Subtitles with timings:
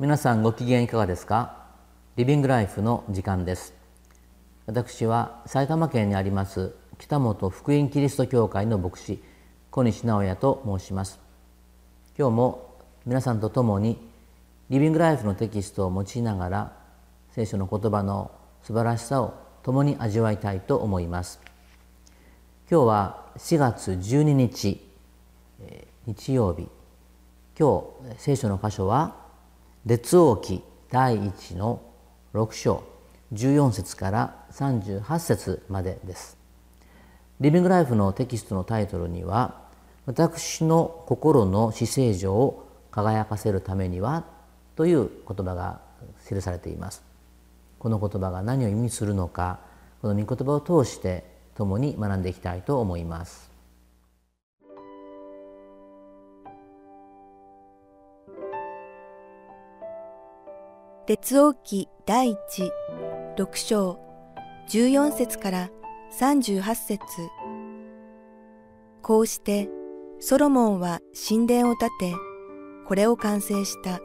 [0.00, 1.68] 皆さんご機嫌いかがですか？
[2.16, 3.74] リビングライフの時間です。
[4.66, 9.22] 私は埼玉県にあります北本福音キリスト教会の牧師
[9.70, 11.20] 小西直也と申します。
[12.18, 12.74] 今日も
[13.06, 13.96] 皆さんと共に
[14.68, 16.72] リビングライフのテキストを用いながら
[17.30, 18.32] 聖書の言葉の
[18.64, 21.38] 素晴らしさを共に味わいたいと思います。
[22.68, 24.84] 今日は4月12日
[26.04, 26.68] 日曜日。
[27.56, 29.22] 今日聖書の箇所は
[29.86, 31.82] 列王記第1の
[32.32, 32.82] 6章
[33.34, 36.38] 14節から38節までです。
[37.38, 39.60] リビングライフのテキストのタイトルには
[40.06, 44.24] 私の心の死聖状を輝かせるためには
[44.74, 45.82] という言葉が
[46.26, 47.04] 記されています。
[47.78, 49.60] この言葉が何を意味するのか
[50.00, 51.24] この御言葉を通して
[51.56, 53.53] 共に学んでいきたいと思います。
[61.06, 62.36] 列王記第一
[63.36, 63.98] 六章
[64.66, 65.70] 十四節から
[66.08, 66.98] 三十八節。
[69.02, 69.68] こうして
[70.18, 72.14] ソロモンは神殿を建て
[72.86, 74.00] これを完成した。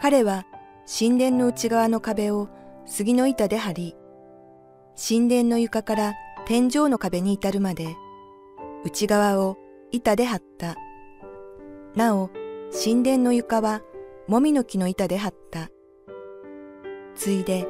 [0.00, 0.46] 彼は
[0.86, 2.48] 神殿の内側の壁を
[2.86, 3.96] 杉の板で張り
[4.96, 6.14] 神殿の床から
[6.46, 7.94] 天井の壁に至るまで
[8.86, 9.58] 内側を
[9.92, 10.76] 板で張った。
[11.94, 12.30] なお
[12.72, 13.82] 神殿の床は
[14.26, 15.70] もみの木の板で張った
[17.14, 17.66] ついで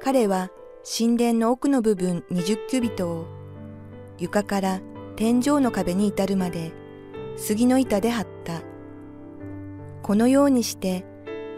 [0.00, 0.50] 彼は
[0.84, 3.26] 神殿の奥の部分20キュビトを
[4.18, 4.80] 床から
[5.16, 6.72] 天井の壁に至るまで
[7.36, 8.62] 杉の板で張った。
[10.02, 11.04] このようにして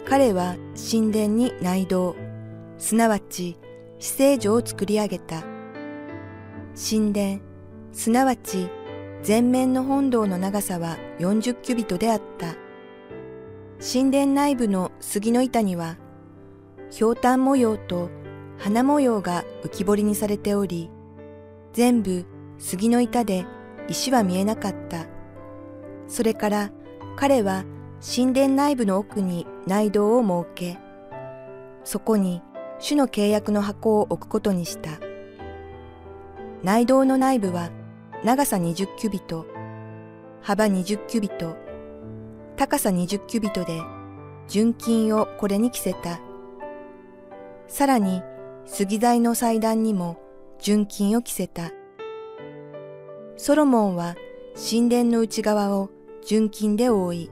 [0.05, 0.57] 彼は
[0.91, 2.17] 神殿に内道、
[2.79, 3.59] すなわち
[3.99, 5.43] 死聖所を作り上げた。
[6.75, 7.41] 神殿、
[7.93, 8.69] すなわち
[9.27, 12.55] 前面の本堂の長さは40キュビトであった。
[13.81, 15.97] 神殿内部の杉の板には
[16.91, 18.11] ひょうたん模様と
[18.59, 20.91] 花模様が浮き彫りにされており、
[21.73, 22.27] 全部
[22.59, 23.47] 杉の板で
[23.89, 25.07] 石は見えなかった。
[26.09, 26.71] それから
[27.17, 27.65] 彼は
[28.05, 30.79] 神殿内部の奥に内道を設け、
[31.83, 32.43] そこに
[32.81, 34.91] 主の契約の箱を置くことにした。
[36.63, 37.71] 内道の内部は
[38.25, 39.47] 長さ20キュビト、
[40.43, 41.57] 幅20キュビト、
[42.61, 43.81] 高さ20キュビトで
[44.47, 46.21] 純金をこれに着せた。
[47.69, 48.23] さらに
[48.67, 50.21] 杉材の祭壇にも
[50.61, 51.71] 純金を着せた。
[53.39, 54.15] ソロモンは
[54.55, 55.89] 神殿の内側を
[56.23, 57.31] 純金で覆い、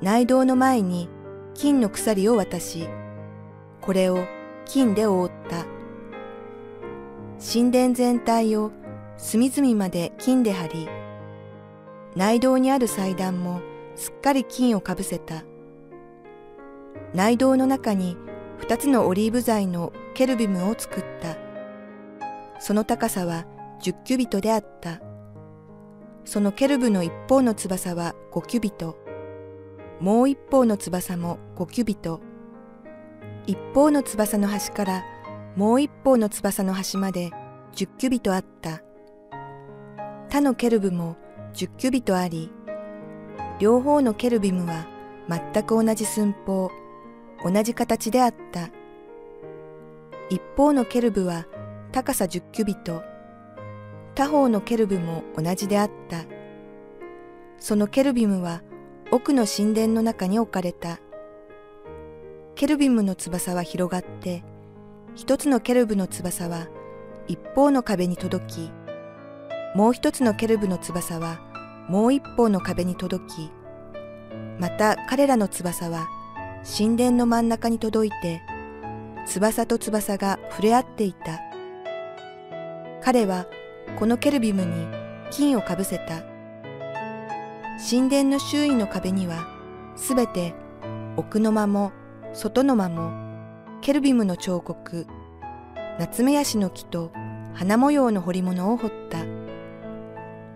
[0.00, 1.08] 内道の前に
[1.54, 2.88] 金の鎖を渡し、
[3.80, 4.24] これを
[4.64, 5.66] 金で覆った。
[7.44, 8.70] 神殿全体を
[9.16, 10.88] 隅々まで金で張り、
[12.14, 15.44] 内道にある祭壇もすっかり金をかぶせた。
[17.12, 18.16] 内道の中に
[18.58, 21.36] 二つのオリーブ材のケルビムを作った。
[22.60, 23.46] その高さは
[23.80, 25.00] 十キュビトであった。
[26.24, 28.96] そのケルブの一方の翼は五キュビト。
[30.00, 32.20] もう一方の翼も五キュビト。
[33.46, 35.04] 一方の翼の端から
[35.56, 37.30] もう一方の翼の端まで
[37.72, 38.82] 十キュビトあった。
[40.30, 41.16] 他のケルブも
[41.52, 42.50] 十キュビトあり、
[43.64, 44.86] 両方のケルビムは
[45.26, 46.70] 全く同じ寸法、
[47.42, 48.68] 同じ形であった。
[50.28, 51.46] 一方のケルブは
[51.90, 53.02] 高さ10キュビト、
[54.14, 56.26] 他方のケルブも同じであった。
[57.56, 58.60] そのケルビムは
[59.10, 60.98] 奥の神殿の中に置かれた。
[62.56, 64.44] ケルビムの翼は広がって、
[65.14, 66.68] 一つのケルブの翼は
[67.28, 68.70] 一方の壁に届き、
[69.74, 71.40] もう一つのケルブの翼は
[71.88, 73.50] もう一方の壁に届き、
[74.58, 76.08] また彼らの翼は
[76.64, 78.42] 神殿の真ん中に届いて、
[79.26, 81.40] 翼と翼が触れ合っていた。
[83.02, 83.46] 彼は
[83.98, 84.86] このケルビムに
[85.30, 86.22] 金をかぶせた。
[87.90, 89.46] 神殿の周囲の壁には、
[89.96, 90.54] すべて
[91.16, 91.92] 奥の間も
[92.32, 93.12] 外の間も、
[93.82, 95.06] ケルビムの彫刻、
[95.98, 97.12] 夏目ヤシの木と
[97.52, 99.18] 花模様の彫り物を彫った。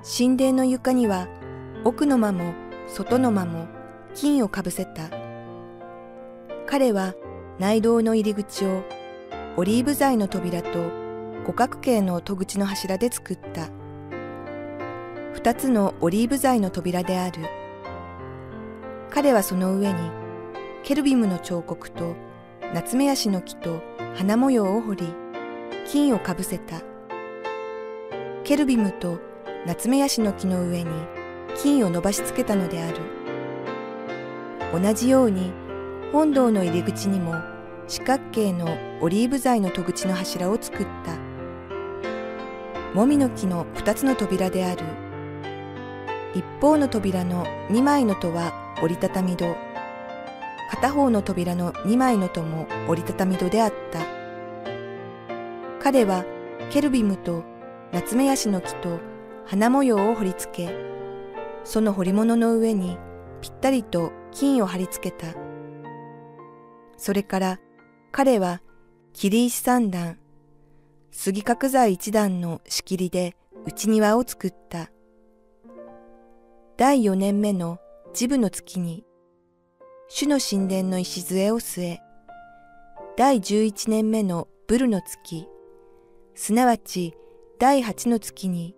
[0.03, 1.29] 神殿の床には
[1.85, 2.55] 奥の間も
[2.89, 3.67] 外の間も
[4.15, 5.11] 金をかぶせた。
[6.67, 7.15] 彼は
[7.59, 8.83] 内道の入り口を
[9.57, 10.69] オリーブ材の扉と
[11.47, 13.69] 五角形の戸口の柱で作った。
[15.35, 17.43] 二つのオリーブ材の扉である。
[19.11, 20.11] 彼はその上に
[20.83, 22.17] ケルビムの彫刻と
[22.75, 23.83] ナツメヤシの木と
[24.15, 25.15] 花模様を彫り、
[25.87, 26.81] 金をかぶせた。
[28.45, 29.19] ケルビムと
[29.67, 31.18] ナツメヤシの木の上に
[31.61, 32.99] 金を伸ばしつけたのである。
[34.73, 35.53] 同じように
[36.13, 37.35] 本堂の入り口にも
[37.89, 41.17] 四角形のオリーブ材の戸口の柱を作った。
[42.95, 44.85] もみの木の二つの扉である。
[46.35, 48.53] 一方の扉の二枚の戸は
[48.83, 49.57] 折りたたみ戸。
[50.71, 54.01] 片方の扉の二枚の戸も折りたたみ戸であった。
[55.83, 56.25] 彼は
[56.71, 57.43] ケルビムと
[57.91, 59.01] ナツメヤシの木と
[59.47, 60.69] 花模様を彫り付け、
[61.65, 62.99] その彫り物の上に
[63.41, 65.35] ぴったりと金を貼り付けた。
[66.97, 67.61] それから
[68.11, 68.61] 彼は
[69.13, 70.19] 切石三段、
[71.11, 74.91] 杉角材一段の仕切りで内庭を作った。
[76.77, 77.79] 第四年目の
[78.15, 79.05] ジブの月に、
[80.09, 82.01] 主の神殿の礎を据え、
[83.17, 85.49] 第十一年目のブルの月、
[86.35, 87.15] すなわち
[87.59, 88.77] 第八の月に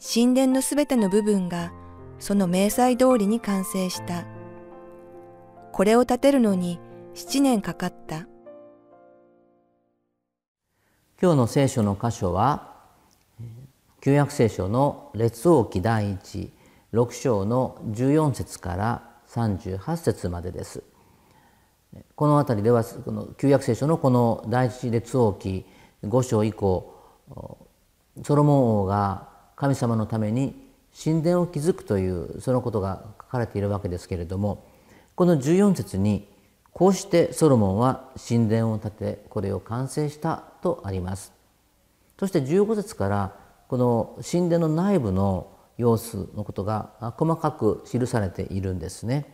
[0.00, 1.70] 神殿のすべての部分が
[2.24, 4.24] その明細通りに完成した。
[5.72, 6.80] これを建てるのに
[7.12, 8.26] 七年かかった。
[11.20, 12.76] 今日の聖書の箇所は
[14.00, 16.50] 旧約聖書の列王記第一
[16.92, 20.82] 六章の十四節から三十八節までです。
[22.14, 25.66] この辺りではこの旧約聖書のこの第一列王記
[26.02, 26.90] 五章以降
[28.22, 30.63] ソロモン王が神様のために
[30.94, 34.64] 神殿を築くというそのことが書かれているわけですけれども
[35.14, 36.28] この14節に
[36.72, 41.32] こうしてソロモンは神殿を建てこれを完成したとあります。
[42.18, 43.36] そして15節から
[43.68, 49.26] この神殿の内部の様子のことが細かく記されているんですね。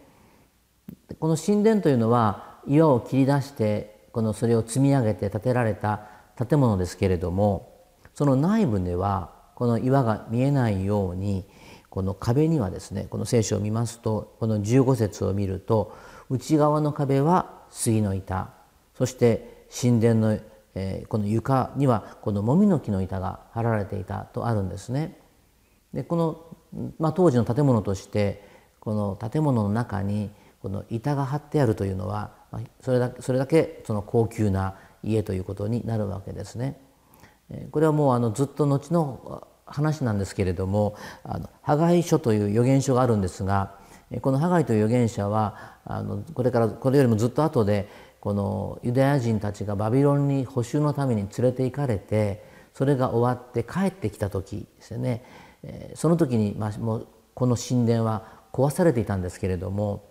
[1.18, 6.02] この神殿というのは岩を切り出してこのそれを積み上げて建てられた
[6.36, 11.44] 建物ですけれどもその内部ではこの岩が見えないように
[11.90, 15.94] この壁にはですねこの聖書を見ますとこの15節を見ると
[16.30, 18.54] 内側の壁は杉の板
[18.96, 20.40] そして神殿の、
[20.74, 25.18] えー、この床にはこのもみの木の板が張られていたとあるんですね。
[25.92, 28.42] でこの、まあ、当時の建物として
[28.80, 30.30] この建物の中に
[30.62, 32.30] この板が張ってあるというのは
[32.80, 36.80] それだけそれだけその高級な家ということになるわけですね。
[37.70, 43.74] これはもうあのずっと後の話なんですけれどもあのハガイ書という預言書があるんですが
[44.22, 47.88] このハガイという預言者はあのこれからこれよりもずっと後で
[48.20, 52.44] このユダヤ人たちがバビロンに補修のために連れて行かれて
[52.74, 55.24] それが終わって帰ってきた時ですよね。
[55.94, 60.08] その時に、まあ、もうこの神殿は壊されていたんですけれども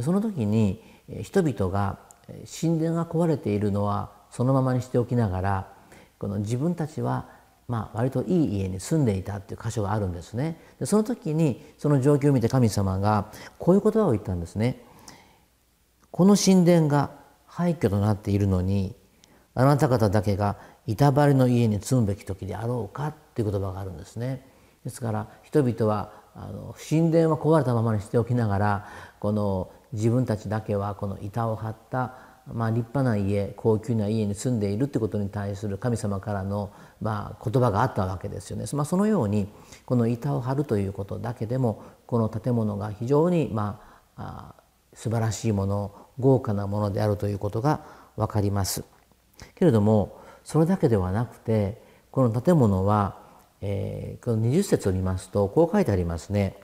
[0.00, 0.82] その時に
[1.22, 1.98] 人々が
[2.60, 5.71] 神殿が壊れているのはそのままにしておきながら
[6.22, 7.26] この自分たちは
[7.66, 10.60] まあ、割といい家に住んでいたっていう箇所があるんですね。
[10.78, 14.82] でその時にその状況を見て神様がこういう言葉を言ったんですね。
[16.10, 17.12] この神殿が
[17.46, 18.94] 廃墟となっているのに
[19.54, 24.46] あなた方だけが板張りの家に住むべき時であろうかっていう言葉があるんですね。
[24.84, 38.64] ですから人々はあの神殿は壊れたままにしておきながらこの自分たちだけはこの板を張ったまあ、立派な家高級な家に住んでいるということに対する神様からの、まあ、言葉があったわけですよね。
[38.72, 39.48] まあ、そのように
[39.86, 43.80] この板を張るということだけでもこの建物が非常に、ま
[44.16, 44.62] あ、あ
[44.94, 47.80] 素晴らしいもの豪華なものであるということが
[48.16, 48.84] 分かります。
[49.54, 51.80] けれどもそれだけではなくて
[52.10, 53.18] この建物は、
[53.60, 56.56] えー、この20節を見ますとこう書いてありますね。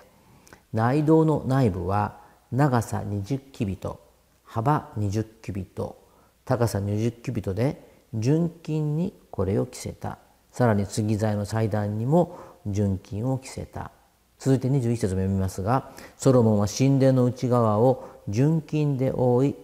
[0.73, 2.18] 内道の内部は
[2.52, 4.07] 長さ20キビト
[4.49, 6.02] 幅20キュビト
[6.47, 10.19] 高さ20キュビトで純金にこれを着せた。
[10.50, 13.90] さらに杉材の祭壇にも純金を着せた。
[14.38, 19.57] 続いて21節も読みますがソロモンは神殿の内側を純金で覆い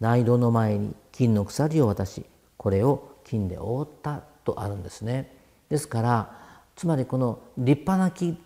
[0.00, 2.24] 内堂の前に金の鎖を渡し
[2.56, 5.32] これを金で覆ったとあるんですね。
[5.68, 6.36] ですから
[6.74, 8.36] つまりこの立派な木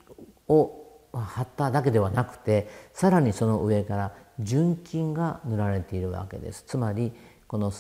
[0.49, 7.13] を貼っただけではなくてさらにその上から純金が塗られているわけですつまり
[7.47, 7.73] この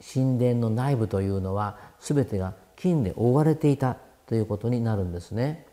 [0.00, 5.66] 神殿の内部というのは全てが金で覆われていたということになるんですね。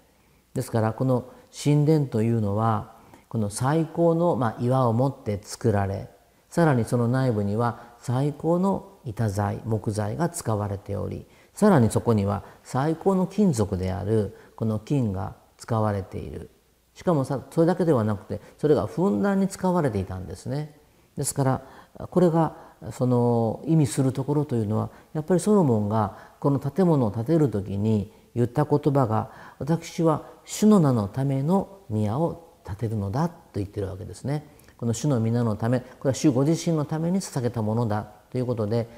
[0.55, 2.95] ですからこの神殿というのは
[3.29, 6.09] この最高のま岩を持って作られ
[6.49, 16.49] さらにその内部には最高の板材木材が使われておりさらにそこには最高の金属であるこの金が使われている
[16.95, 20.73] しかもそれだけではなくてそれがふんだんに使われていたんですね。
[21.17, 21.61] ですから
[22.09, 22.55] これが
[22.91, 34.47] その意味するところというのはやっぱりソロモンがこの建物を建てる時に言った言葉が私は主の名のための宮を建てるのだと言ってるわけですね。
[34.77, 38.89] この主の皆のためこれは主ご自身のために捧げたものだということで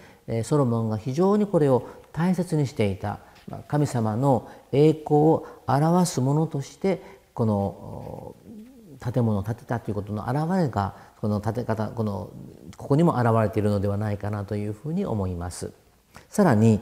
[0.43, 3.19] ソロモンが非常にこれを大切にしていた
[3.67, 8.36] 神様の栄光を表すものとしてこの
[9.00, 12.32] 建物を建てたということの表れがこの建て方この
[12.77, 15.72] ここにも現れているのではないかなというふうに思います。
[16.29, 16.79] さらに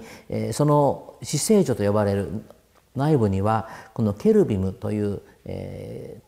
[0.54, 2.42] その死聖所と呼ばれる
[2.96, 5.22] 内部にはこのケルビムという、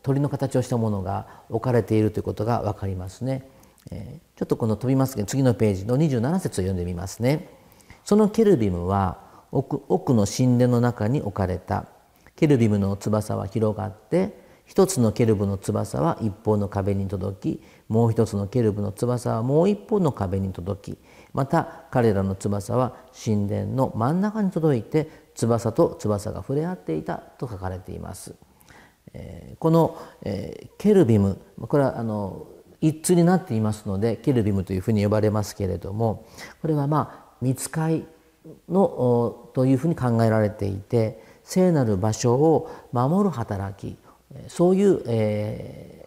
[0.02, 3.48] 鳥の形をしたものが置かれているということが分かりますね。
[3.90, 7.48] え、ちょっとこの飛びますけど次のページの27節を読んでみますね。
[8.04, 9.20] そのケルビムは
[9.52, 11.86] 奥奥の神殿の中に置かれた
[12.38, 20.98] ケルビムの翼は広がって一つのケルブの翼は一方の壁に届きもう一つのケルブの翼はもう一方の壁に届き
[21.32, 28.36] また彼らの翼は神殿の真ん中に届いて翼と翼が触れ合っていたと書かれています。
[29.14, 32.46] えこの、えケルビムこれはあの
[32.80, 36.28] 一通になっていますのでケルビムというふうに呼ばれますけれども
[36.62, 38.06] これはまあ見つかい
[38.68, 43.96] のというふうに考えられていて聖なる場所を守る働き
[44.48, 46.06] そういう、え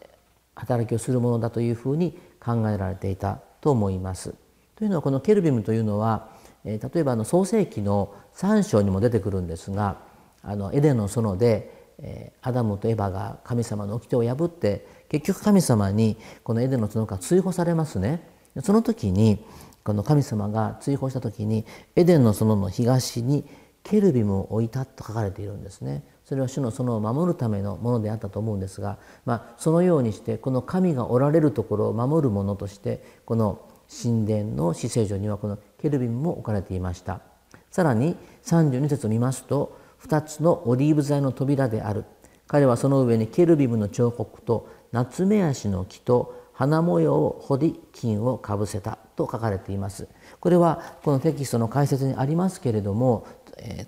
[0.55, 4.35] ー、働きをするものだというふうに考えられていたと思います。
[4.75, 6.29] というのはこのケルビムというのは、
[6.63, 9.97] えー、例えばあの創世記の3章にも出てくるんですが
[10.43, 18.29] あのエデンの園で、えー、アダムとエバが神様の掟を破って結局神様にこのエデンの園から追放されますね。
[18.61, 19.43] その時に
[19.83, 23.43] この神様が追放した時にエデンの園の東に
[23.83, 26.03] ケルビムを置いたと書かれているんですね。
[26.23, 37.21] それは主の園を守るためのものであったと思うんですが、まあ、そのようにしてこの神がおられるところを守るものとしてこの神殿の死聖所にはこのケルビムも置かれていました。
[37.69, 42.05] さらに32節を見ますと2つのオリーブ材の扉である。
[42.47, 50.07] 彼はその上にケルビムの彫刻と夏目足の木と花模様を彫り金をかぶせたと書かれています。
[50.39, 53.25] これはこのテキストの解説にありますけれども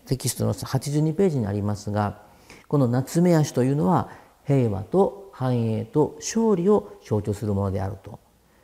[0.06, 2.22] テキストの82ページにありますが
[2.68, 4.10] この夏目足というのは
[4.46, 8.20] 平和と繁栄と勝利を象徴するものであると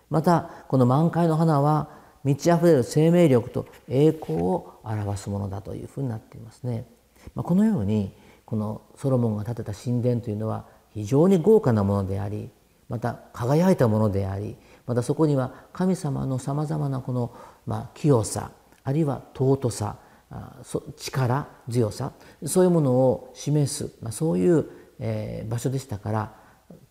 [0.09, 1.89] またこの満開の花は
[2.23, 6.85] 満ち溢れる生命力と栄光を表すものだというふうになっていますね。
[7.35, 8.13] まあ、このように
[8.45, 12.49] このソロモンが建てた神殿というのは非常に豪華なものであり
[12.87, 17.35] また輝いたものでありまたそこには神様のさまざまなこの、
[17.67, 18.51] まあ、清さ
[18.83, 19.97] あるいは尊さ
[20.97, 22.11] 力強さ
[22.45, 24.65] そういうものを示す、まあ、そういう、
[24.99, 26.35] えー、場所でしたから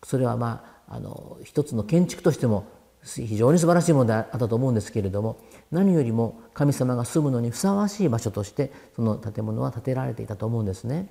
[0.03, 2.67] それはまああの一つの建築としても
[3.03, 5.39] 非常に素晴らしいものであったと思うんですけれども
[5.71, 11.09] 何よりも神様が住むのにふさわしい場所としてその建物は建てられていたと思うんですね。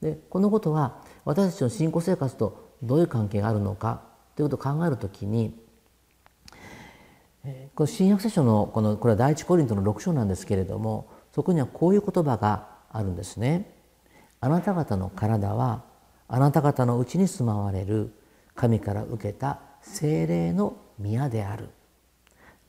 [0.00, 4.02] でこのことは私たちの信仰生活とどういう関係があるのか
[4.36, 5.58] ということを考えるときに
[7.74, 13.70] この新約聖書のこのこれは第一コリントの6章なんですけれどもそこにはこういう言葉があるんですね。
[14.40, 15.82] あなた方の体は
[16.28, 18.12] あなた方のうちに住まわれる
[18.54, 21.68] 神から受けた精霊の宮である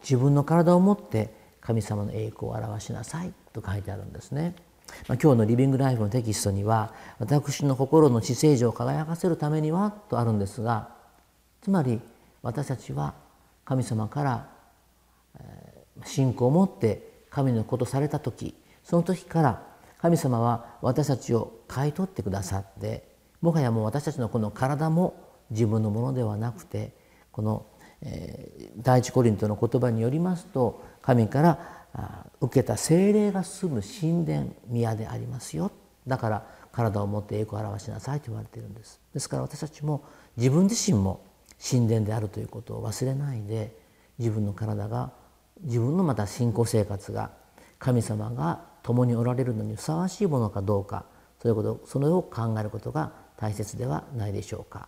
[0.01, 4.55] 自分の体を持って神様の栄光を表しなさいと書いてあるんですね。
[5.07, 10.89] まあ、今日のリビングライフのテキストには私の心の死聖所を輝かせるためにはとあるんですが
[11.61, 11.99] つまり
[12.41, 13.15] 私たちは
[13.63, 14.47] 神様から
[16.03, 17.04] 信仰を持って
[17.35, 19.61] 神のことされた時その時から
[20.01, 23.03] 神様は私たちを買い取ってくださって
[23.41, 26.93] もはやもう私たちのこの体も自分のものではなくて
[27.33, 27.65] この、
[28.01, 31.59] えー、第一コリントの言葉によりますと神から
[32.39, 35.71] 受けた精霊が住む神殿宮でありますよ。
[36.07, 38.99] だから体を持って栄光を表しなさいと言われているんです。
[39.13, 40.03] ですから私たちも
[40.35, 41.21] 自分自身も
[41.57, 43.77] 神殿であるということを忘れないで
[44.19, 45.11] 自分の体が
[45.63, 47.31] 自分のまた信仰生活が
[47.79, 51.05] 神様が共におられるのにふさわしいものかどうか
[51.41, 54.87] そういうことそれを考えることが大切ではないでしょうか。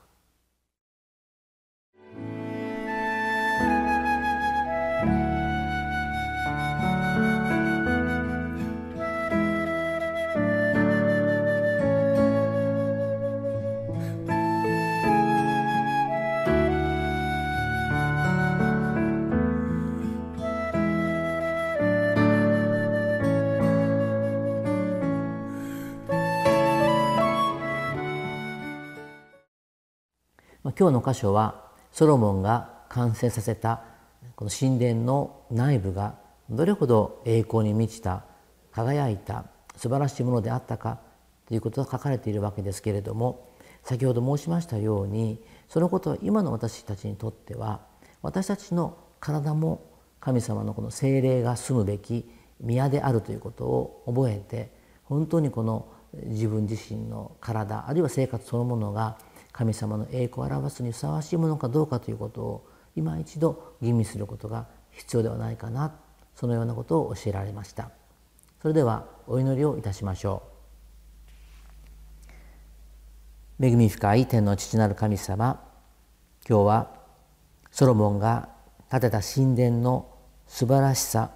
[30.76, 33.84] 今日の箇所はソロモンが完成させた
[34.36, 36.16] この神殿の内部が
[36.50, 38.26] どれほど栄光に満ちた
[38.72, 39.46] 輝いた
[39.78, 41.00] 素晴らしいものであったか
[41.48, 43.48] ということが書かれているわけですけれども
[43.84, 47.80] 先ほど申しましたようにそのことは今の私たちにとっては
[48.22, 49.86] 私たちの体も
[50.20, 54.72] 神様のこの精霊が住むべき宮であるということを覚えて
[55.06, 59.18] 本当にこの自分自身の体あるいは生活そのものが
[59.58, 65.96] 神様の栄光を表すにふさわしいものかどうかということを今一度吟味することが必要ではないかな
[66.36, 67.90] そのようなことを教えられました。
[68.62, 70.44] それではお祈りをいたしましょ
[73.60, 73.66] う。
[73.66, 75.60] 恵み深い天の父なる神様
[76.48, 76.92] 今日は
[77.72, 78.50] ソロモンが
[78.92, 80.08] 建てた神殿の
[80.46, 81.32] 素晴らしさ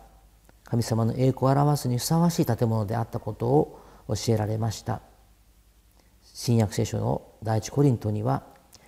[0.66, 5.02] 神様の栄光を表すにふさわしい建物であったことを教えられました。
[6.44, 8.42] 新約聖書の第一コリントには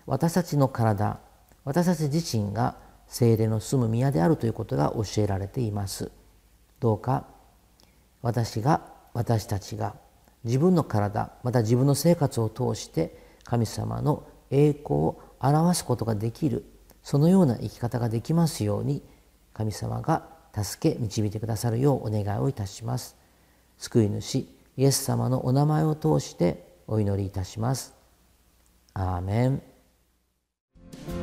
[0.08, 1.20] 私たちの体
[1.66, 6.10] 私たち自身が精霊の住む宮であるということが教えられています。
[6.80, 7.28] どうか
[8.24, 8.82] 私が
[9.14, 9.94] 私たちが
[10.44, 16.66] 自分の体また自分の生活を通して神様の栄光を表すことができる
[17.04, 19.04] そのような生き方ができますように
[19.54, 20.28] 神様が
[20.60, 23.16] 助け導いてくださるようお願いをいたします。
[23.78, 24.40] 救い主
[24.76, 27.94] イエス様のお名前を通してお祈りいたします。
[28.94, 31.23] アーメン。